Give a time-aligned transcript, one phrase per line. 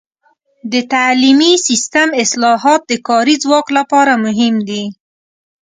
[0.71, 4.83] د تعلیمي سیستم اصلاحات د کاري ځواک لپاره مهم دي.